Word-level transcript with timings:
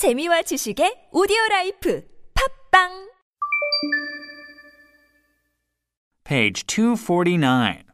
재미와 0.00 0.40
지식의 0.48 1.10
오디오 1.12 1.36
라이프 1.50 2.00
팟빵 2.32 3.10
Page 6.24 6.64
249 6.64 7.84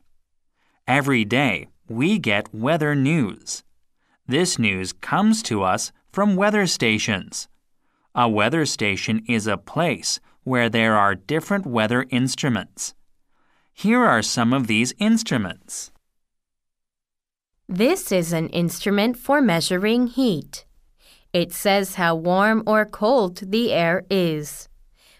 Every 0.86 1.24
day 1.24 1.66
we 1.88 2.20
get 2.20 2.46
weather 2.54 2.94
news. 2.94 3.64
This 4.28 4.56
news 4.56 4.92
comes 4.92 5.42
to 5.50 5.64
us 5.64 5.90
from 6.12 6.36
weather 6.36 6.68
stations. 6.68 7.48
A 8.14 8.28
weather 8.30 8.64
station 8.66 9.24
is 9.26 9.48
a 9.48 9.58
place 9.58 10.20
where 10.44 10.70
there 10.70 10.94
are 10.94 11.16
different 11.16 11.66
weather 11.66 12.06
instruments. 12.10 12.94
Here 13.74 14.04
are 14.04 14.22
some 14.22 14.52
of 14.54 14.68
these 14.68 14.94
instruments. 15.00 15.90
This 17.68 18.12
is 18.12 18.32
an 18.32 18.48
instrument 18.50 19.18
for 19.18 19.42
measuring 19.42 20.06
heat. 20.06 20.65
It 21.36 21.52
says 21.52 21.96
how 21.96 22.14
warm 22.14 22.62
or 22.66 22.86
cold 22.86 23.42
the 23.50 23.70
air 23.70 24.06
is. 24.08 24.70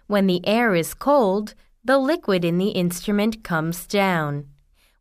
When 0.06 0.27
the 0.27 0.41
air 0.47 0.75
is 0.75 0.95
cold, 0.95 1.52
the 1.84 1.98
liquid 1.98 2.42
in 2.42 2.56
the 2.56 2.70
instrument 2.70 3.45
comes 3.45 3.87
down. 3.87 4.47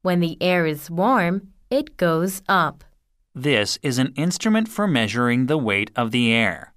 When 0.01 0.19
the 0.19 0.37
air 0.41 0.65
is 0.65 0.91
warm, 0.91 1.53
it 1.69 1.95
goes 1.95 2.41
up. 2.49 2.83
This 3.33 3.79
is 3.81 3.97
an 3.97 4.11
instrument 4.17 4.67
for 4.67 4.87
measuring 4.87 5.45
the 5.45 5.57
weight 5.57 5.89
of 5.95 6.11
the 6.11 6.33
air. 6.33 6.73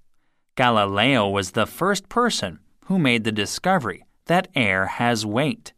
Galileo 0.55 1.27
was 1.27 1.51
the 1.51 1.65
first 1.65 2.07
person 2.07 2.59
who 2.85 2.97
made 2.97 3.25
the 3.25 3.33
discovery 3.33 4.05
that 4.27 4.47
air 4.55 4.85
has 4.85 5.25
weight. 5.25 5.73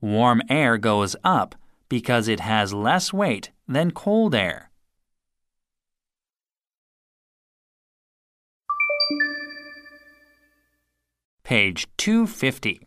Warm 0.00 0.42
air 0.50 0.76
goes 0.76 1.14
up 1.22 1.54
because 1.88 2.26
it 2.26 2.40
has 2.40 2.74
less 2.74 3.12
weight 3.12 3.52
than 3.68 3.92
cold 3.92 4.34
air. 4.34 4.72
Page 11.46 11.86
250. 11.96 12.80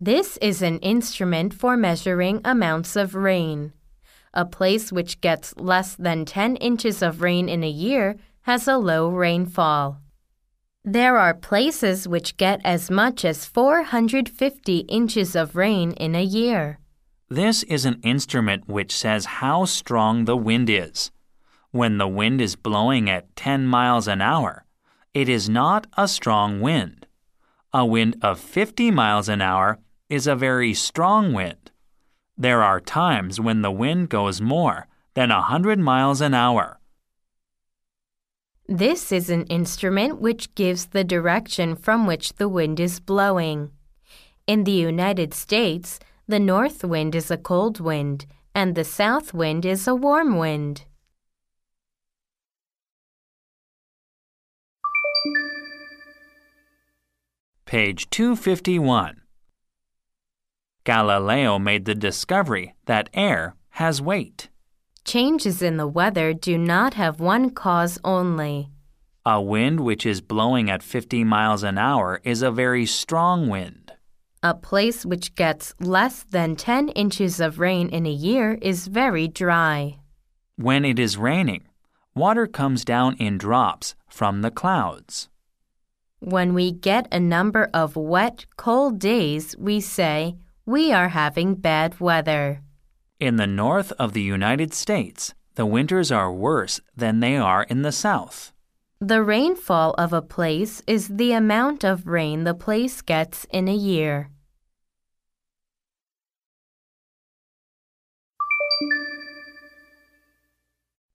This 0.00 0.36
is 0.38 0.62
an 0.62 0.80
instrument 0.80 1.54
for 1.54 1.76
measuring 1.76 2.40
amounts 2.44 2.96
of 2.96 3.14
rain. 3.14 3.72
A 4.34 4.44
place 4.44 4.90
which 4.90 5.20
gets 5.20 5.54
less 5.56 5.94
than 5.94 6.24
10 6.24 6.56
inches 6.56 7.02
of 7.02 7.22
rain 7.22 7.48
in 7.48 7.62
a 7.62 7.70
year 7.70 8.16
has 8.40 8.66
a 8.66 8.78
low 8.78 9.08
rainfall. 9.10 10.00
There 10.84 11.18
are 11.18 11.32
places 11.32 12.08
which 12.08 12.36
get 12.36 12.60
as 12.64 12.90
much 12.90 13.24
as 13.24 13.44
450 13.44 14.78
inches 14.78 15.36
of 15.36 15.54
rain 15.54 15.92
in 15.92 16.16
a 16.16 16.24
year. 16.24 16.80
This 17.28 17.62
is 17.62 17.84
an 17.84 18.00
instrument 18.02 18.66
which 18.66 18.90
says 18.90 19.38
how 19.38 19.66
strong 19.66 20.24
the 20.24 20.36
wind 20.36 20.68
is. 20.68 21.12
When 21.70 21.98
the 21.98 22.08
wind 22.08 22.40
is 22.40 22.56
blowing 22.56 23.08
at 23.08 23.36
10 23.36 23.68
miles 23.68 24.08
an 24.08 24.20
hour, 24.20 24.64
it 25.14 25.28
is 25.28 25.48
not 25.48 25.86
a 25.96 26.08
strong 26.08 26.60
wind. 26.60 27.04
A 27.74 27.84
wind 27.84 28.16
of 28.22 28.40
50 28.40 28.90
miles 28.90 29.28
an 29.28 29.42
hour 29.42 29.78
is 30.08 30.26
a 30.26 30.34
very 30.34 30.72
strong 30.72 31.34
wind. 31.34 31.70
There 32.34 32.62
are 32.62 32.80
times 32.80 33.38
when 33.38 33.60
the 33.60 33.70
wind 33.70 34.08
goes 34.08 34.40
more 34.40 34.86
than 35.12 35.30
a 35.30 35.40
100 35.52 35.78
miles 35.78 36.22
an 36.22 36.32
hour. 36.32 36.80
This 38.66 39.12
is 39.12 39.28
an 39.28 39.44
instrument 39.46 40.18
which 40.18 40.54
gives 40.54 40.86
the 40.86 41.04
direction 41.04 41.76
from 41.76 42.06
which 42.06 42.34
the 42.34 42.48
wind 42.48 42.80
is 42.80 43.00
blowing. 43.00 43.70
In 44.46 44.64
the 44.64 44.72
United 44.72 45.34
States, 45.34 45.98
the 46.26 46.40
north 46.40 46.82
wind 46.84 47.14
is 47.14 47.30
a 47.30 47.36
cold 47.36 47.80
wind 47.80 48.24
and 48.54 48.74
the 48.74 48.84
south 48.84 49.34
wind 49.34 49.66
is 49.66 49.86
a 49.86 49.94
warm 49.94 50.38
wind. 50.38 50.84
Page 57.68 58.08
251. 58.08 59.20
Galileo 60.84 61.58
made 61.58 61.84
the 61.84 61.94
discovery 61.94 62.74
that 62.86 63.10
air 63.12 63.56
has 63.72 64.00
weight. 64.00 64.48
Changes 65.04 65.60
in 65.60 65.76
the 65.76 65.86
weather 65.86 66.32
do 66.32 66.56
not 66.56 66.94
have 66.94 67.20
one 67.20 67.50
cause 67.50 67.98
only. 68.02 68.70
A 69.26 69.42
wind 69.42 69.80
which 69.80 70.06
is 70.06 70.22
blowing 70.22 70.70
at 70.70 70.82
50 70.82 71.24
miles 71.24 71.62
an 71.62 71.76
hour 71.76 72.22
is 72.24 72.40
a 72.40 72.50
very 72.50 72.86
strong 72.86 73.50
wind. 73.50 73.92
A 74.42 74.54
place 74.54 75.04
which 75.04 75.34
gets 75.34 75.74
less 75.78 76.22
than 76.22 76.56
10 76.56 76.88
inches 76.88 77.38
of 77.38 77.58
rain 77.58 77.90
in 77.90 78.06
a 78.06 78.10
year 78.10 78.54
is 78.62 78.86
very 78.86 79.28
dry. 79.28 79.98
When 80.56 80.86
it 80.86 80.98
is 80.98 81.18
raining, 81.18 81.68
water 82.14 82.46
comes 82.46 82.82
down 82.82 83.16
in 83.18 83.36
drops 83.36 83.94
from 84.08 84.40
the 84.40 84.50
clouds. 84.50 85.28
When 86.20 86.52
we 86.52 86.72
get 86.72 87.06
a 87.12 87.20
number 87.20 87.70
of 87.72 87.94
wet, 87.94 88.46
cold 88.56 88.98
days, 88.98 89.56
we 89.56 89.80
say, 89.80 90.36
we 90.66 90.92
are 90.92 91.10
having 91.10 91.54
bad 91.54 92.00
weather. 92.00 92.62
In 93.20 93.36
the 93.36 93.46
north 93.46 93.92
of 93.92 94.14
the 94.14 94.22
United 94.22 94.74
States, 94.74 95.32
the 95.54 95.64
winters 95.64 96.10
are 96.10 96.32
worse 96.32 96.80
than 96.96 97.20
they 97.20 97.36
are 97.36 97.62
in 97.64 97.82
the 97.82 97.92
south. 97.92 98.52
The 99.00 99.22
rainfall 99.22 99.94
of 99.96 100.12
a 100.12 100.20
place 100.20 100.82
is 100.88 101.06
the 101.06 101.32
amount 101.32 101.84
of 101.84 102.08
rain 102.08 102.42
the 102.42 102.54
place 102.54 103.00
gets 103.00 103.46
in 103.52 103.68
a 103.68 103.74
year. 103.74 104.30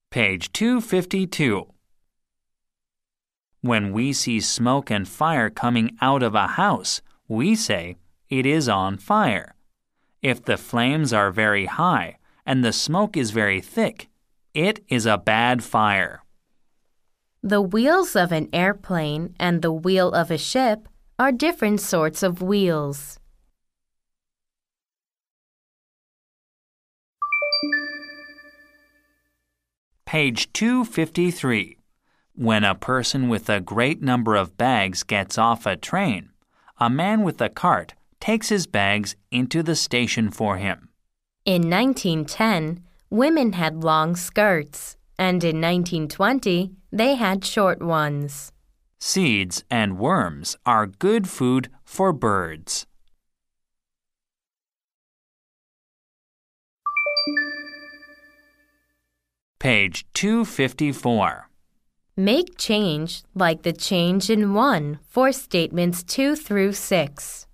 Page 0.09 0.53
252. 0.53 1.72
When 3.63 3.93
we 3.93 4.11
see 4.11 4.41
smoke 4.41 4.91
and 4.91 5.07
fire 5.07 5.49
coming 5.49 5.95
out 6.01 6.21
of 6.21 6.35
a 6.35 6.47
house, 6.47 7.01
we 7.29 7.55
say, 7.55 7.95
it 8.29 8.45
is 8.45 8.67
on 8.67 8.97
fire. 8.97 9.55
If 10.21 10.43
the 10.43 10.57
flames 10.57 11.13
are 11.13 11.31
very 11.31 11.67
high 11.67 12.17
and 12.45 12.61
the 12.61 12.73
smoke 12.73 13.15
is 13.15 13.31
very 13.31 13.61
thick, 13.61 14.09
it 14.53 14.83
is 14.89 15.05
a 15.05 15.17
bad 15.17 15.63
fire. 15.63 16.25
The 17.41 17.61
wheels 17.61 18.17
of 18.17 18.33
an 18.33 18.49
airplane 18.51 19.33
and 19.39 19.61
the 19.61 19.71
wheel 19.71 20.11
of 20.11 20.29
a 20.29 20.37
ship 20.37 20.89
are 21.17 21.31
different 21.31 21.79
sorts 21.79 22.21
of 22.21 22.41
wheels. 22.41 23.17
Page 30.05 30.51
253. 30.51 31.77
When 32.35 32.63
a 32.63 32.73
person 32.73 33.29
with 33.29 33.47
a 33.47 33.61
great 33.61 34.01
number 34.01 34.35
of 34.35 34.57
bags 34.57 35.03
gets 35.03 35.37
off 35.37 35.67
a 35.67 35.75
train, 35.75 36.31
a 36.79 36.89
man 36.89 37.21
with 37.21 37.39
a 37.39 37.47
cart 37.47 37.93
takes 38.19 38.49
his 38.49 38.65
bags 38.65 39.15
into 39.29 39.61
the 39.61 39.75
station 39.75 40.31
for 40.31 40.57
him. 40.57 40.89
In 41.45 41.69
1910, 41.69 42.83
women 43.11 43.53
had 43.53 43.83
long 43.83 44.15
skirts, 44.15 44.97
and 45.19 45.43
in 45.43 45.61
1920, 45.61 46.71
they 46.91 47.13
had 47.13 47.45
short 47.45 47.83
ones. 47.83 48.51
Seeds 48.97 49.63
and 49.69 49.99
worms 49.99 50.55
are 50.65 50.87
good 50.87 51.29
food 51.29 51.69
for 51.83 52.11
birds. 52.11 52.87
Page 59.59 60.07
254. 60.15 61.49
Make 62.15 62.59
change 62.59 63.23
like 63.33 63.63
the 63.63 63.73
change 63.73 64.29
in 64.29 64.53
1 64.53 64.99
for 65.09 65.31
statements 65.31 66.03
2 66.03 66.35
through 66.35 66.73
6. 66.73 67.47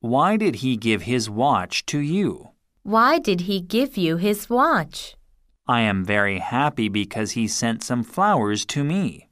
Why 0.00 0.36
did 0.36 0.56
he 0.56 0.76
give 0.76 1.02
his 1.02 1.30
watch 1.30 1.86
to 1.86 2.00
you? 2.00 2.50
Why 2.82 3.20
did 3.20 3.42
he 3.42 3.60
give 3.60 3.96
you 3.96 4.16
his 4.16 4.50
watch? 4.50 5.14
I 5.68 5.82
am 5.82 6.04
very 6.04 6.40
happy 6.40 6.88
because 6.88 7.32
he 7.32 7.46
sent 7.46 7.84
some 7.84 8.02
flowers 8.02 8.66
to 8.66 8.82
me. 8.82 9.28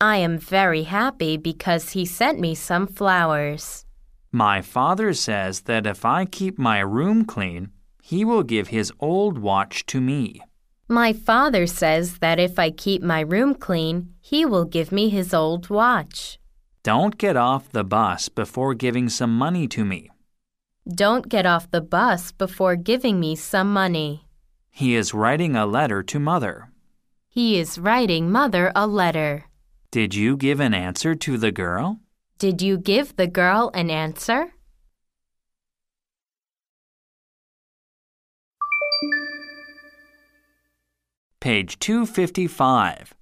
I 0.00 0.16
am 0.16 0.38
very 0.38 0.84
happy 0.84 1.36
because 1.36 1.90
he 1.90 2.06
sent 2.06 2.40
me 2.40 2.54
some 2.54 2.86
flowers. 2.86 3.84
My 4.32 4.62
father 4.62 5.12
says 5.12 5.62
that 5.62 5.86
if 5.86 6.06
I 6.06 6.24
keep 6.24 6.58
my 6.58 6.80
room 6.80 7.26
clean, 7.26 7.72
he 8.00 8.24
will 8.24 8.42
give 8.42 8.68
his 8.68 8.90
old 9.00 9.36
watch 9.36 9.84
to 9.86 10.00
me. 10.00 10.40
My 10.88 11.14
father 11.14 11.66
says 11.66 12.18
that 12.18 12.38
if 12.38 12.58
I 12.58 12.70
keep 12.70 13.02
my 13.02 13.20
room 13.20 13.54
clean, 13.54 14.14
he 14.20 14.44
will 14.44 14.66
give 14.66 14.92
me 14.92 15.08
his 15.08 15.32
old 15.32 15.70
watch. 15.70 16.38
Don't 16.82 17.16
get 17.16 17.36
off 17.36 17.72
the 17.72 17.84
bus 17.84 18.28
before 18.28 18.74
giving 18.74 19.08
some 19.08 19.36
money 19.36 19.66
to 19.68 19.84
me. 19.84 20.10
Don't 20.86 21.30
get 21.30 21.46
off 21.46 21.70
the 21.70 21.80
bus 21.80 22.32
before 22.32 22.76
giving 22.76 23.18
me 23.18 23.34
some 23.34 23.72
money. 23.72 24.26
He 24.70 24.94
is 24.94 25.14
writing 25.14 25.56
a 25.56 25.64
letter 25.64 26.02
to 26.02 26.20
mother. 26.20 26.70
He 27.30 27.58
is 27.58 27.78
writing 27.78 28.30
mother 28.30 28.70
a 28.76 28.86
letter. 28.86 29.44
Did 29.90 30.14
you 30.14 30.36
give 30.36 30.60
an 30.60 30.74
answer 30.74 31.14
to 31.14 31.38
the 31.38 31.52
girl? 31.52 32.00
Did 32.38 32.60
you 32.60 32.76
give 32.76 33.16
the 33.16 33.26
girl 33.26 33.70
an 33.72 33.88
answer? 33.88 34.52
Page 41.44 41.78
255. 41.78 43.12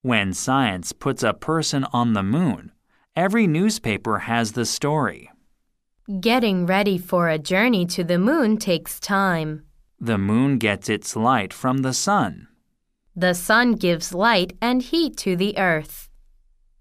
When 0.00 0.32
science 0.32 0.92
puts 0.92 1.22
a 1.22 1.34
person 1.34 1.84
on 1.92 2.14
the 2.14 2.22
moon, 2.22 2.72
every 3.14 3.46
newspaper 3.46 4.20
has 4.20 4.52
the 4.52 4.64
story. 4.64 5.30
Getting 6.22 6.64
ready 6.64 6.96
for 6.96 7.28
a 7.28 7.36
journey 7.36 7.84
to 7.84 8.02
the 8.02 8.18
moon 8.18 8.56
takes 8.56 8.98
time. 8.98 9.66
The 10.00 10.16
moon 10.16 10.56
gets 10.56 10.88
its 10.88 11.14
light 11.14 11.52
from 11.52 11.82
the 11.82 11.92
sun. 11.92 12.48
The 13.14 13.34
sun 13.34 13.72
gives 13.72 14.14
light 14.14 14.54
and 14.62 14.80
heat 14.80 15.18
to 15.18 15.36
the 15.36 15.58
earth. 15.58 16.08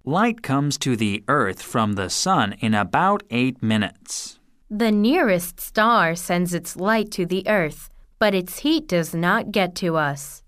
Light 0.06 0.42
comes 0.42 0.78
to 0.78 0.96
the 0.96 1.26
earth 1.28 1.62
from 1.62 1.96
the 1.96 2.10
sun 2.10 2.54
in 2.62 2.74
about 2.74 3.24
eight 3.32 3.62
minutes. 3.62 4.40
The 4.70 4.94
nearest 4.94 5.60
star 5.60 6.16
sends 6.16 6.54
its 6.54 6.78
light 6.78 7.12
to 7.12 7.26
the 7.26 7.46
earth, 7.50 7.89
but 8.20 8.36
its 8.36 8.60
heat 8.60 8.88
does 8.88 9.16
not 9.16 9.52
get 9.52 9.74
to 9.76 9.96
us. 9.96 10.44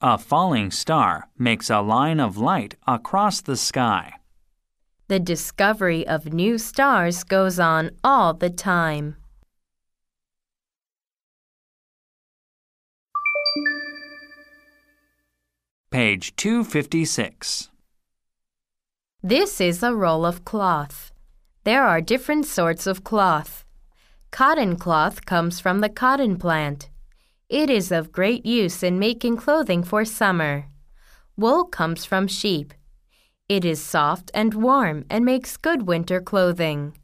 A 0.00 0.18
falling 0.18 0.70
star 0.70 1.28
makes 1.38 1.70
a 1.70 1.80
line 1.80 2.18
of 2.18 2.36
light 2.36 2.74
across 2.88 3.40
the 3.40 3.56
sky. 3.56 4.14
The 5.08 5.20
discovery 5.20 6.06
of 6.06 6.32
new 6.32 6.58
stars 6.58 7.22
goes 7.22 7.60
on 7.60 7.90
all 8.02 8.32
the 8.32 8.50
time. 8.50 9.16
Page 15.90 16.34
256. 16.36 17.68
This 19.22 19.60
is 19.60 19.82
a 19.82 19.94
roll 19.94 20.24
of 20.24 20.44
cloth. 20.44 21.12
There 21.64 21.84
are 21.84 22.00
different 22.00 22.46
sorts 22.46 22.86
of 22.86 23.04
cloth. 23.04 23.64
Cotton 24.30 24.76
cloth 24.76 25.26
comes 25.26 25.60
from 25.60 25.80
the 25.80 25.90
cotton 25.90 26.38
plant. 26.38 26.88
It 27.52 27.68
is 27.68 27.92
of 27.92 28.12
great 28.12 28.46
use 28.46 28.82
in 28.82 28.98
making 28.98 29.36
clothing 29.36 29.82
for 29.82 30.06
summer. 30.06 30.68
Wool 31.36 31.64
comes 31.64 32.06
from 32.06 32.26
sheep. 32.26 32.72
It 33.46 33.62
is 33.62 33.78
soft 33.78 34.30
and 34.32 34.54
warm 34.54 35.04
and 35.10 35.22
makes 35.22 35.58
good 35.58 35.86
winter 35.86 36.18
clothing. 36.18 36.96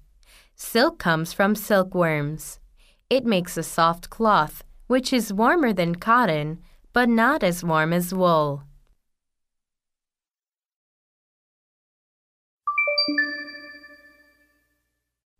Silk 0.56 0.98
comes 0.98 1.34
from 1.34 1.54
silkworms. 1.54 2.60
It 3.10 3.26
makes 3.26 3.58
a 3.58 3.62
soft 3.62 4.08
cloth, 4.08 4.64
which 4.86 5.12
is 5.12 5.34
warmer 5.34 5.74
than 5.74 5.96
cotton, 5.96 6.60
but 6.94 7.10
not 7.10 7.42
as 7.42 7.62
warm 7.62 7.92
as 7.92 8.14
wool. 8.14 8.62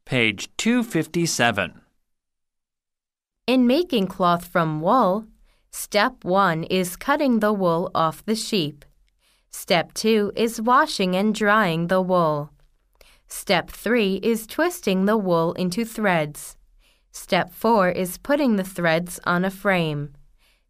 Page 0.04 0.50
257. 0.58 1.77
In 3.48 3.66
making 3.66 4.08
cloth 4.08 4.44
from 4.44 4.82
wool, 4.82 5.24
step 5.70 6.22
1 6.22 6.64
is 6.64 6.96
cutting 6.96 7.40
the 7.40 7.50
wool 7.50 7.90
off 7.94 8.22
the 8.26 8.34
sheep. 8.34 8.84
Step 9.50 9.94
2 9.94 10.32
is 10.36 10.60
washing 10.60 11.16
and 11.16 11.34
drying 11.34 11.86
the 11.86 12.02
wool. 12.02 12.50
Step 13.26 13.70
3 13.70 14.16
is 14.22 14.46
twisting 14.46 15.06
the 15.06 15.16
wool 15.16 15.54
into 15.54 15.86
threads. 15.86 16.58
Step 17.10 17.50
4 17.54 17.88
is 17.88 18.18
putting 18.18 18.56
the 18.56 18.64
threads 18.64 19.18
on 19.24 19.46
a 19.46 19.50
frame. 19.50 20.12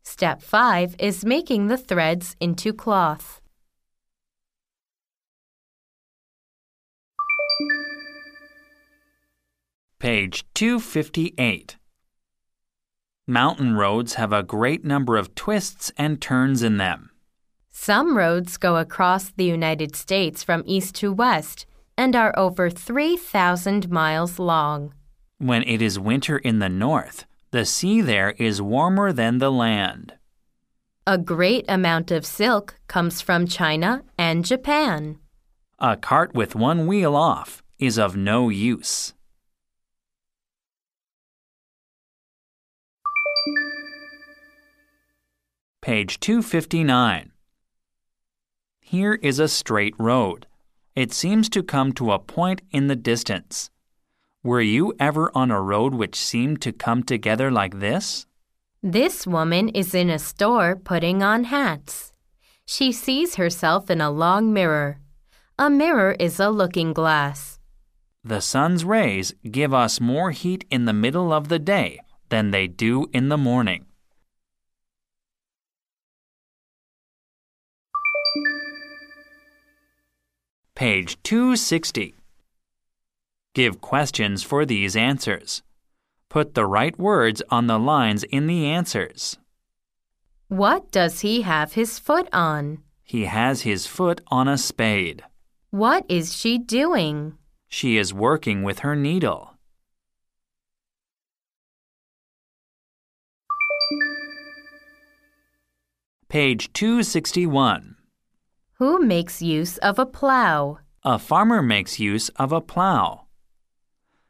Step 0.04 0.40
5 0.40 0.94
is 1.00 1.24
making 1.24 1.66
the 1.66 1.76
threads 1.76 2.36
into 2.38 2.72
cloth. 2.72 3.40
Page 9.98 10.46
258. 10.54 11.77
Mountain 13.30 13.76
roads 13.76 14.14
have 14.14 14.32
a 14.32 14.42
great 14.42 14.86
number 14.86 15.18
of 15.18 15.34
twists 15.34 15.92
and 15.98 16.18
turns 16.18 16.62
in 16.62 16.78
them. 16.78 17.10
Some 17.70 18.16
roads 18.16 18.56
go 18.56 18.76
across 18.76 19.28
the 19.28 19.44
United 19.44 19.94
States 19.94 20.42
from 20.42 20.62
east 20.64 20.94
to 20.94 21.12
west 21.12 21.66
and 21.94 22.16
are 22.16 22.32
over 22.38 22.70
3,000 22.70 23.90
miles 23.90 24.38
long. 24.38 24.94
When 25.36 25.62
it 25.64 25.82
is 25.82 25.98
winter 25.98 26.38
in 26.38 26.58
the 26.58 26.70
north, 26.70 27.26
the 27.50 27.66
sea 27.66 28.00
there 28.00 28.30
is 28.38 28.62
warmer 28.62 29.12
than 29.12 29.40
the 29.40 29.52
land. 29.52 30.14
A 31.06 31.18
great 31.18 31.66
amount 31.68 32.10
of 32.10 32.24
silk 32.24 32.76
comes 32.86 33.20
from 33.20 33.46
China 33.46 34.04
and 34.16 34.42
Japan. 34.42 35.18
A 35.78 35.98
cart 35.98 36.32
with 36.32 36.54
one 36.54 36.86
wheel 36.86 37.14
off 37.14 37.62
is 37.78 37.98
of 37.98 38.16
no 38.16 38.48
use. 38.48 39.12
Page 45.88 46.20
259. 46.20 47.32
Here 48.82 49.14
is 49.22 49.38
a 49.38 49.48
straight 49.48 49.94
road. 49.98 50.46
It 50.94 51.14
seems 51.14 51.48
to 51.48 51.62
come 51.62 51.92
to 51.92 52.12
a 52.12 52.18
point 52.18 52.60
in 52.70 52.88
the 52.88 52.94
distance. 52.94 53.70
Were 54.42 54.60
you 54.60 54.92
ever 55.00 55.32
on 55.34 55.50
a 55.50 55.62
road 55.62 55.94
which 55.94 56.14
seemed 56.14 56.60
to 56.60 56.72
come 56.72 57.04
together 57.04 57.50
like 57.50 57.80
this? 57.80 58.26
This 58.82 59.26
woman 59.26 59.70
is 59.70 59.94
in 59.94 60.10
a 60.10 60.18
store 60.18 60.76
putting 60.76 61.22
on 61.22 61.44
hats. 61.44 62.12
She 62.66 62.92
sees 62.92 63.36
herself 63.36 63.88
in 63.88 64.02
a 64.02 64.10
long 64.10 64.52
mirror. 64.52 64.98
A 65.58 65.70
mirror 65.70 66.14
is 66.20 66.38
a 66.38 66.50
looking 66.50 66.92
glass. 66.92 67.60
The 68.22 68.42
sun's 68.42 68.84
rays 68.84 69.32
give 69.50 69.72
us 69.72 70.02
more 70.02 70.32
heat 70.32 70.66
in 70.70 70.84
the 70.84 70.92
middle 70.92 71.32
of 71.32 71.48
the 71.48 71.58
day 71.58 72.00
than 72.28 72.50
they 72.50 72.66
do 72.66 73.06
in 73.14 73.30
the 73.30 73.38
morning. 73.38 73.86
Page 80.74 81.20
260. 81.24 82.14
Give 83.54 83.80
questions 83.80 84.44
for 84.44 84.64
these 84.64 84.94
answers. 84.94 85.62
Put 86.28 86.54
the 86.54 86.66
right 86.66 86.96
words 86.96 87.42
on 87.50 87.66
the 87.66 87.78
lines 87.78 88.22
in 88.22 88.46
the 88.46 88.66
answers. 88.66 89.38
What 90.46 90.92
does 90.92 91.20
he 91.20 91.42
have 91.42 91.72
his 91.72 91.98
foot 91.98 92.28
on? 92.32 92.78
He 93.02 93.24
has 93.24 93.62
his 93.62 93.86
foot 93.86 94.20
on 94.28 94.46
a 94.46 94.56
spade. 94.56 95.24
What 95.70 96.06
is 96.08 96.34
she 96.36 96.58
doing? 96.58 97.36
She 97.68 97.98
is 97.98 98.14
working 98.14 98.62
with 98.62 98.78
her 98.78 98.94
needle. 98.94 99.54
Page 106.28 106.72
261. 106.72 107.97
Who 108.78 109.00
makes 109.04 109.42
use 109.42 109.76
of 109.78 109.98
a 109.98 110.06
plow? 110.06 110.78
A 111.02 111.18
farmer 111.18 111.62
makes 111.62 111.98
use 111.98 112.28
of 112.36 112.52
a 112.52 112.60
plow. 112.60 113.26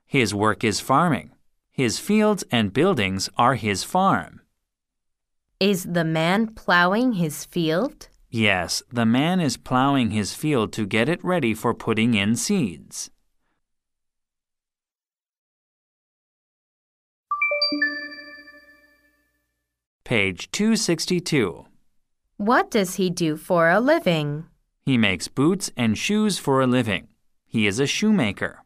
His 0.06 0.34
work 0.34 0.64
is 0.64 0.80
farming. 0.80 1.32
His 1.70 1.98
fields 1.98 2.44
and 2.50 2.72
buildings 2.72 3.28
are 3.36 3.56
his 3.56 3.84
farm. 3.84 4.40
Is 5.60 5.84
the 5.84 6.04
man 6.04 6.54
plowing 6.54 7.12
his 7.14 7.44
field? 7.44 8.08
Yes, 8.30 8.82
the 8.90 9.04
man 9.04 9.38
is 9.38 9.58
plowing 9.58 10.12
his 10.12 10.32
field 10.34 10.72
to 10.72 10.86
get 10.86 11.10
it 11.10 11.22
ready 11.22 11.52
for 11.52 11.74
putting 11.74 12.14
in 12.14 12.34
seeds. 12.34 13.10
Page 20.04 20.50
262. 20.52 21.67
What 22.38 22.70
does 22.70 22.94
he 22.94 23.10
do 23.10 23.36
for 23.36 23.68
a 23.68 23.80
living? 23.80 24.46
He 24.86 24.96
makes 24.96 25.26
boots 25.26 25.72
and 25.76 25.98
shoes 25.98 26.38
for 26.38 26.60
a 26.60 26.68
living. 26.68 27.08
He 27.44 27.66
is 27.66 27.80
a 27.80 27.86
shoemaker. 27.86 28.62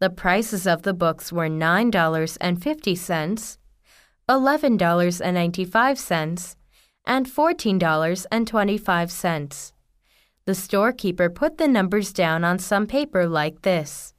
The 0.00 0.10
prices 0.10 0.66
of 0.66 0.82
the 0.82 0.94
books 0.94 1.32
were 1.32 1.48
$9.50, 1.48 3.56
$11.95, 4.28 6.56
and 7.08 7.26
$14.25. 7.26 9.72
The 10.44 10.54
storekeeper 10.54 11.28
put 11.28 11.58
the 11.58 11.66
numbers 11.66 12.12
down 12.12 12.44
on 12.44 12.60
some 12.60 12.86
paper 12.86 13.26
like 13.26 13.62
this. 13.62 14.14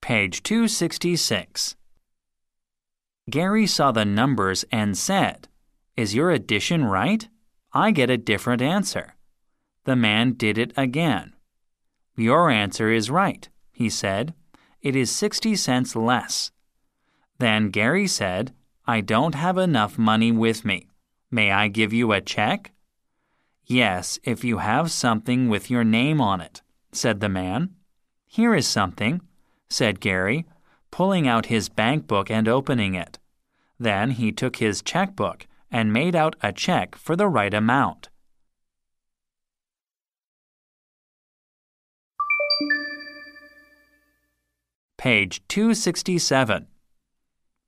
Page 0.00 0.42
266. 0.42 1.76
Gary 3.30 3.66
saw 3.66 3.92
the 3.92 4.04
numbers 4.04 4.66
and 4.70 4.98
said, 4.98 5.48
Is 5.96 6.14
your 6.14 6.30
addition 6.30 6.84
right? 6.84 7.26
I 7.72 7.90
get 7.90 8.10
a 8.10 8.18
different 8.18 8.60
answer. 8.60 9.14
The 9.84 9.96
man 9.96 10.34
did 10.34 10.58
it 10.58 10.74
again. 10.76 11.32
Your 12.16 12.50
answer 12.50 12.90
is 12.90 13.10
right, 13.10 13.48
he 13.72 13.88
said. 13.88 14.34
It 14.84 14.94
is 14.94 15.10
60 15.10 15.56
cents 15.56 15.96
less. 15.96 16.52
Then 17.38 17.70
Gary 17.70 18.06
said, 18.06 18.52
I 18.86 19.00
don't 19.00 19.34
have 19.34 19.56
enough 19.56 19.96
money 19.96 20.30
with 20.30 20.62
me. 20.62 20.88
May 21.30 21.50
I 21.50 21.68
give 21.68 21.94
you 21.94 22.12
a 22.12 22.20
check? 22.20 22.72
Yes, 23.64 24.18
if 24.24 24.44
you 24.44 24.58
have 24.58 24.90
something 24.90 25.48
with 25.48 25.70
your 25.70 25.84
name 25.84 26.20
on 26.20 26.42
it, 26.42 26.60
said 26.92 27.20
the 27.20 27.30
man. 27.30 27.70
Here 28.26 28.54
is 28.54 28.66
something, 28.66 29.22
said 29.70 30.00
Gary, 30.00 30.44
pulling 30.90 31.26
out 31.26 31.46
his 31.46 31.70
bank 31.70 32.06
book 32.06 32.30
and 32.30 32.46
opening 32.46 32.94
it. 32.94 33.18
Then 33.80 34.10
he 34.10 34.32
took 34.32 34.56
his 34.56 34.82
checkbook 34.82 35.46
and 35.70 35.94
made 35.94 36.14
out 36.14 36.36
a 36.42 36.52
check 36.52 36.94
for 36.94 37.16
the 37.16 37.26
right 37.26 37.54
amount. 37.54 38.10
Page 45.04 45.42
267. 45.48 46.66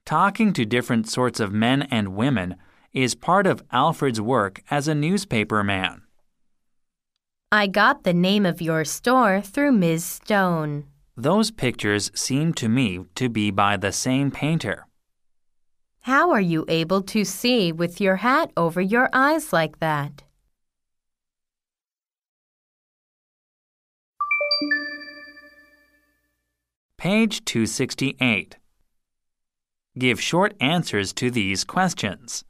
Talking 0.07 0.55
to 0.55 0.65
different 0.65 1.07
sorts 1.07 1.39
of 1.39 1.53
men 1.53 1.83
and 1.91 2.17
women 2.17 2.57
is 2.95 3.15
part 3.15 3.47
of 3.47 3.63
Alfred's 3.71 4.23
work 4.23 4.63
as 4.71 4.89
a 4.89 4.95
newspaper 4.95 5.63
man. 5.63 6.01
I 7.53 7.67
got 7.67 8.05
the 8.05 8.15
name 8.15 8.47
of 8.47 8.63
your 8.63 8.87
store 8.87 9.43
through 9.43 9.73
Ms. 9.73 10.03
Stone. 10.03 10.87
Those 11.15 11.51
pictures 11.51 12.11
seem 12.15 12.55
to 12.55 12.71
me 12.71 13.05
to 13.17 13.29
be 13.29 13.51
by 13.51 13.77
the 13.77 13.93
same 13.93 14.31
painter. 14.31 14.87
How 16.01 16.31
are 16.31 16.41
you 16.41 16.65
able 16.69 17.03
to 17.03 17.23
see 17.23 17.71
with 17.71 18.01
your 18.01 18.17
hat 18.17 18.51
over 18.57 18.81
your 18.81 19.11
eyes 19.13 19.53
like 19.53 19.79
that? 19.81 20.23
Page 27.07 27.45
268. 27.45 28.57
Give 29.97 30.21
short 30.21 30.57
answers 30.61 31.13
to 31.13 31.31
these 31.31 31.63
questions. 31.63 32.43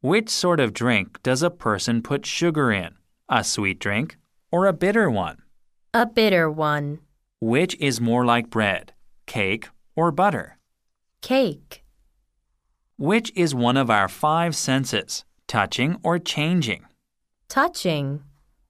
Which 0.00 0.30
sort 0.30 0.60
of 0.60 0.72
drink 0.72 1.20
does 1.24 1.42
a 1.42 1.50
person 1.50 2.00
put 2.00 2.24
sugar 2.24 2.70
in? 2.70 2.94
A 3.28 3.42
sweet 3.42 3.80
drink 3.80 4.16
or 4.52 4.66
a 4.66 4.72
bitter 4.72 5.10
one? 5.10 5.42
A 5.92 6.06
bitter 6.06 6.48
one. 6.48 7.00
Which 7.40 7.74
is 7.80 8.00
more 8.00 8.24
like 8.24 8.48
bread, 8.48 8.92
cake, 9.26 9.68
or 9.96 10.12
butter? 10.12 10.58
Cake. 11.20 11.82
Which 12.96 13.32
is 13.34 13.56
one 13.56 13.76
of 13.76 13.90
our 13.90 14.06
five 14.06 14.54
senses, 14.54 15.24
touching 15.48 15.96
or 16.04 16.20
changing? 16.20 16.84
Touching. 17.48 18.22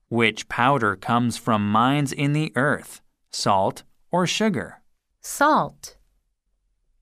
Which 0.09 0.49
powder 0.49 0.95
comes 0.95 1.37
from 1.37 1.71
mines 1.71 2.11
in 2.11 2.33
the 2.33 2.51
earth, 2.55 3.01
salt 3.29 3.83
or 4.11 4.25
sugar? 4.25 4.81
Salt. 5.27 5.97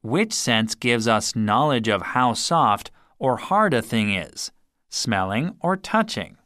Which 0.01 0.31
sense 0.31 0.75
gives 0.75 1.09
us 1.09 1.35
knowledge 1.35 1.89
of 1.89 2.13
how 2.15 2.31
soft 2.31 2.89
or 3.19 3.35
hard 3.35 3.73
a 3.73 3.81
thing 3.81 4.13
is, 4.13 4.49
smelling 4.87 5.57
or 5.59 5.75
touching? 5.75 6.37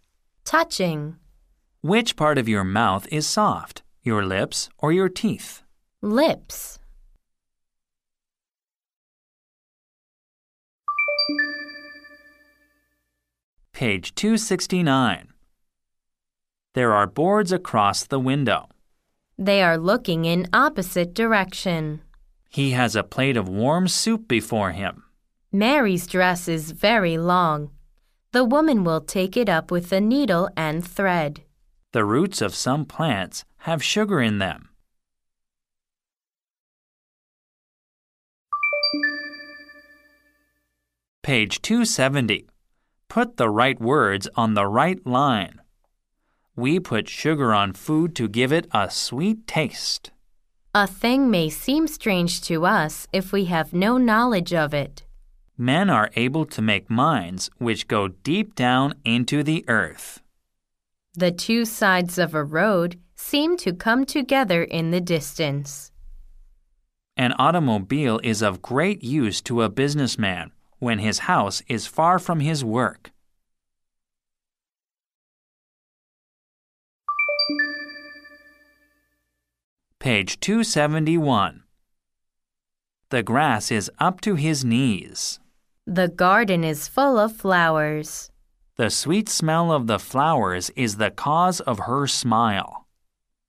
Touching. 0.43 1.17
Which 1.81 2.15
part 2.15 2.39
of 2.39 2.49
your 2.49 2.63
mouth 2.63 3.07
is 3.11 3.27
soft, 3.27 3.83
your 4.01 4.25
lips 4.25 4.69
or 4.79 4.91
your 4.91 5.07
teeth? 5.07 5.61
Lips. 6.01 6.79
Page 13.71 14.15
269. 14.15 15.27
There 16.73 16.91
are 16.91 17.05
boards 17.05 17.51
across 17.51 18.03
the 18.03 18.19
window. 18.19 18.67
They 19.39 19.61
are 19.61 19.77
looking 19.77 20.25
in 20.25 20.47
opposite 20.51 21.13
direction. 21.13 22.01
He 22.49 22.71
has 22.71 22.95
a 22.95 23.03
plate 23.03 23.37
of 23.37 23.47
warm 23.47 23.87
soup 23.87 24.27
before 24.27 24.71
him. 24.71 25.03
Mary's 25.51 26.07
dress 26.07 26.47
is 26.47 26.71
very 26.71 27.17
long. 27.17 27.69
The 28.31 28.43
woman 28.43 28.83
will 28.83 29.01
take 29.01 29.37
it 29.37 29.47
up 29.47 29.69
with 29.69 29.91
a 29.91 30.01
needle 30.01 30.49
and 30.57 30.85
thread. 30.85 31.43
The 31.91 32.03
roots 32.03 32.41
of 32.41 32.55
some 32.55 32.85
plants 32.85 33.45
have 33.59 33.83
sugar 33.83 34.19
in 34.19 34.39
them. 34.39 34.69
Page 41.21 41.61
270. 41.61 42.47
Put 43.07 43.37
the 43.37 43.49
right 43.49 43.79
words 43.79 44.27
on 44.35 44.55
the 44.55 44.65
right 44.65 45.05
line. 45.05 45.61
We 46.57 46.79
put 46.79 47.07
sugar 47.07 47.53
on 47.53 47.73
food 47.73 48.15
to 48.15 48.27
give 48.27 48.51
it 48.51 48.67
a 48.71 48.89
sweet 48.89 49.45
taste. 49.45 50.09
A 50.73 50.87
thing 50.87 51.29
may 51.29 51.49
seem 51.49 51.87
strange 51.87 52.41
to 52.41 52.65
us 52.65 53.07
if 53.13 53.31
we 53.31 53.45
have 53.45 53.73
no 53.73 53.99
knowledge 53.99 54.55
of 54.55 54.73
it. 54.73 55.03
Men 55.55 55.91
are 55.91 56.09
able 56.15 56.45
to 56.47 56.61
make 56.63 56.89
mines 56.89 57.51
which 57.59 57.87
go 57.87 58.07
deep 58.07 58.55
down 58.55 58.95
into 59.05 59.43
the 59.43 59.65
earth. 59.67 60.23
The 61.13 61.31
two 61.31 61.63
sides 61.63 62.17
of 62.17 62.33
a 62.33 62.43
road 62.43 62.99
seem 63.15 63.55
to 63.57 63.71
come 63.71 64.03
together 64.03 64.63
in 64.63 64.89
the 64.89 65.01
distance. 65.01 65.91
An 67.15 67.33
automobile 67.37 68.19
is 68.23 68.41
of 68.41 68.63
great 68.63 69.03
use 69.03 69.41
to 69.43 69.61
a 69.61 69.69
businessman 69.69 70.51
when 70.79 70.97
his 70.97 71.19
house 71.19 71.61
is 71.67 71.85
far 71.85 72.17
from 72.17 72.39
his 72.39 72.65
work. 72.65 73.11
Page 80.07 80.39
271. 80.39 81.63
The 83.09 83.23
grass 83.23 83.69
is 83.69 83.91
up 83.99 84.21
to 84.21 84.35
his 84.35 84.63
knees. 84.63 85.41
The 85.85 86.07
garden 86.07 86.63
is 86.63 86.87
full 86.87 87.19
of 87.19 87.35
flowers. 87.35 88.31
The 88.77 88.89
sweet 88.89 89.27
smell 89.27 89.69
of 89.69 89.87
the 89.87 89.99
flowers 89.99 90.69
is 90.77 90.95
the 90.95 91.11
cause 91.11 91.59
of 91.59 91.79
her 91.79 92.07
smile. 92.07 92.87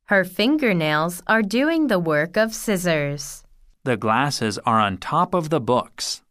Her 0.06 0.24
fingernails 0.24 1.22
are 1.28 1.42
doing 1.42 1.86
the 1.86 2.00
work 2.00 2.36
of 2.36 2.52
scissors. 2.52 3.44
The 3.84 3.96
glasses 3.96 4.58
are 4.66 4.80
on 4.80 4.98
top 4.98 5.34
of 5.34 5.50
the 5.50 5.60
books. 5.60 6.22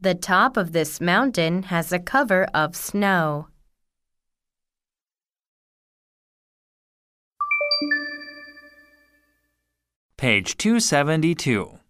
The 0.00 0.14
top 0.14 0.56
of 0.56 0.70
this 0.70 1.00
mountain 1.00 1.64
has 1.64 1.90
a 1.90 1.98
cover 1.98 2.44
of 2.54 2.76
snow. 2.76 3.48
Page 10.22 10.56
272. 10.56 11.80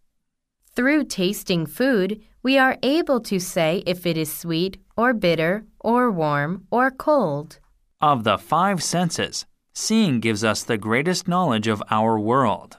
Through 0.74 1.04
tasting 1.04 1.66
food, 1.66 2.22
we 2.42 2.56
are 2.56 2.78
able 2.82 3.20
to 3.20 3.38
say 3.38 3.82
if 3.86 4.06
it 4.06 4.16
is 4.16 4.32
sweet 4.32 4.78
or 4.96 5.12
bitter 5.12 5.66
or 5.78 6.10
warm 6.10 6.66
or 6.70 6.90
cold. 6.90 7.58
Of 8.00 8.24
the 8.24 8.38
five 8.38 8.82
senses, 8.82 9.44
seeing 9.74 10.18
gives 10.18 10.42
us 10.44 10.62
the 10.62 10.78
greatest 10.78 11.28
knowledge 11.28 11.68
of 11.68 11.82
our 11.90 12.18
world. 12.18 12.78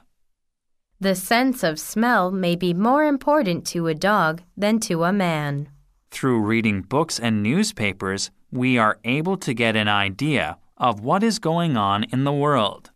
The 0.98 1.14
sense 1.14 1.62
of 1.62 1.78
smell 1.78 2.32
may 2.32 2.56
be 2.56 2.74
more 2.74 3.04
important 3.04 3.64
to 3.68 3.86
a 3.86 3.94
dog 3.94 4.42
than 4.56 4.80
to 4.80 5.04
a 5.04 5.12
man. 5.12 5.68
Through 6.10 6.40
reading 6.40 6.82
books 6.82 7.20
and 7.20 7.44
newspapers, 7.44 8.32
we 8.50 8.76
are 8.76 8.98
able 9.04 9.36
to 9.36 9.54
get 9.54 9.76
an 9.76 9.86
idea 9.86 10.58
of 10.76 10.98
what 10.98 11.22
is 11.22 11.38
going 11.38 11.76
on 11.76 12.02
in 12.02 12.24
the 12.24 12.32
world. 12.32 12.90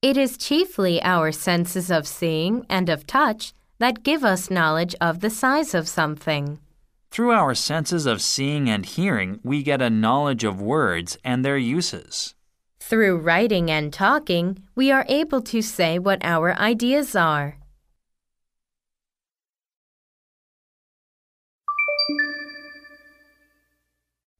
It 0.00 0.16
is 0.16 0.38
chiefly 0.38 1.02
our 1.02 1.32
senses 1.32 1.90
of 1.90 2.06
seeing 2.06 2.64
and 2.70 2.88
of 2.88 3.04
touch 3.04 3.52
that 3.80 4.04
give 4.04 4.22
us 4.22 4.48
knowledge 4.48 4.94
of 5.00 5.18
the 5.18 5.30
size 5.30 5.74
of 5.74 5.88
something. 5.88 6.60
Through 7.10 7.32
our 7.32 7.52
senses 7.52 8.06
of 8.06 8.22
seeing 8.22 8.70
and 8.70 8.86
hearing, 8.86 9.40
we 9.42 9.64
get 9.64 9.82
a 9.82 9.90
knowledge 9.90 10.44
of 10.44 10.62
words 10.62 11.18
and 11.24 11.44
their 11.44 11.58
uses. 11.58 12.36
Through 12.78 13.18
writing 13.18 13.72
and 13.72 13.92
talking, 13.92 14.62
we 14.76 14.92
are 14.92 15.04
able 15.08 15.42
to 15.42 15.60
say 15.62 15.98
what 15.98 16.20
our 16.22 16.56
ideas 16.56 17.16
are. 17.16 17.56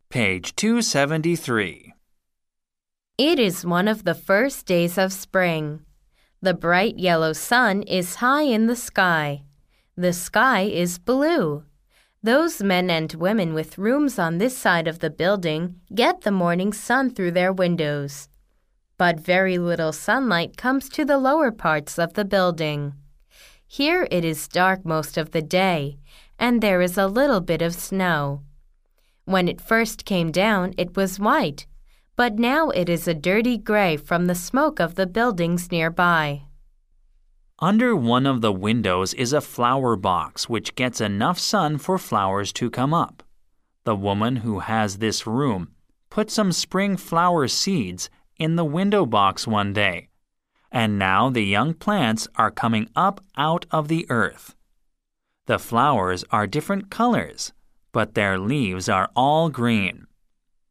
Page 0.08 0.54
273. 0.54 1.94
It 3.18 3.40
is 3.40 3.66
one 3.66 3.88
of 3.88 4.04
the 4.04 4.14
first 4.14 4.64
days 4.64 4.96
of 4.96 5.12
spring. 5.12 5.80
The 6.40 6.54
bright 6.54 7.00
yellow 7.00 7.32
sun 7.32 7.82
is 7.82 8.22
high 8.22 8.42
in 8.42 8.68
the 8.68 8.76
sky. 8.76 9.42
The 9.96 10.12
sky 10.12 10.60
is 10.60 11.00
blue. 11.00 11.64
Those 12.22 12.62
men 12.62 12.88
and 12.90 13.12
women 13.14 13.54
with 13.54 13.76
rooms 13.76 14.20
on 14.20 14.38
this 14.38 14.56
side 14.56 14.86
of 14.86 15.00
the 15.00 15.10
building 15.10 15.80
get 15.92 16.20
the 16.20 16.30
morning 16.30 16.72
sun 16.72 17.10
through 17.10 17.32
their 17.32 17.52
windows. 17.52 18.28
But 18.96 19.18
very 19.18 19.58
little 19.58 19.92
sunlight 19.92 20.56
comes 20.56 20.88
to 20.90 21.04
the 21.04 21.18
lower 21.18 21.50
parts 21.50 21.98
of 21.98 22.14
the 22.14 22.24
building. 22.24 22.94
Here 23.66 24.06
it 24.12 24.24
is 24.24 24.46
dark 24.46 24.84
most 24.84 25.18
of 25.18 25.32
the 25.32 25.42
day, 25.42 25.98
and 26.38 26.62
there 26.62 26.80
is 26.80 26.96
a 26.96 27.08
little 27.08 27.40
bit 27.40 27.62
of 27.62 27.74
snow. 27.74 28.42
When 29.24 29.48
it 29.48 29.60
first 29.60 30.04
came 30.04 30.30
down, 30.30 30.72
it 30.78 30.96
was 30.96 31.18
white, 31.18 31.66
but 32.18 32.36
now 32.36 32.68
it 32.70 32.88
is 32.88 33.06
a 33.06 33.14
dirty 33.14 33.56
gray 33.56 33.96
from 33.96 34.26
the 34.26 34.34
smoke 34.34 34.80
of 34.80 34.96
the 34.96 35.06
buildings 35.06 35.70
nearby. 35.70 36.42
Under 37.60 37.94
one 37.94 38.26
of 38.26 38.40
the 38.40 38.52
windows 38.52 39.14
is 39.14 39.32
a 39.32 39.40
flower 39.40 39.94
box 39.94 40.48
which 40.48 40.74
gets 40.74 41.00
enough 41.00 41.38
sun 41.38 41.78
for 41.78 41.96
flowers 41.96 42.52
to 42.52 42.68
come 42.68 42.92
up. 42.92 43.22
The 43.84 43.94
woman 43.94 44.36
who 44.36 44.58
has 44.58 44.98
this 44.98 45.28
room 45.28 45.68
put 46.10 46.28
some 46.28 46.50
spring 46.50 46.96
flower 46.96 47.46
seeds 47.46 48.10
in 48.36 48.56
the 48.56 48.64
window 48.64 49.06
box 49.06 49.46
one 49.46 49.72
day, 49.72 50.08
and 50.72 50.98
now 50.98 51.30
the 51.30 51.44
young 51.44 51.72
plants 51.72 52.26
are 52.34 52.50
coming 52.50 52.90
up 52.96 53.24
out 53.36 53.64
of 53.70 53.86
the 53.86 54.04
earth. 54.10 54.56
The 55.46 55.60
flowers 55.60 56.24
are 56.32 56.48
different 56.48 56.90
colors 56.90 57.52
but 57.92 58.14
their 58.14 58.38
leaves 58.38 58.88
are 58.88 59.10
all 59.16 59.48
green. 59.48 60.06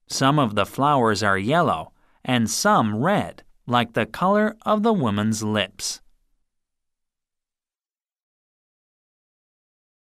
Some 0.08 0.40
of 0.40 0.56
the 0.56 0.66
flowers 0.66 1.22
are 1.22 1.38
yellow 1.38 1.92
and 2.24 2.50
some 2.50 2.96
red, 2.96 3.44
like 3.66 3.94
the 3.94 4.06
color 4.06 4.56
of 4.64 4.84
the 4.84 4.94
woman's 4.94 5.44
lips. 5.44 6.02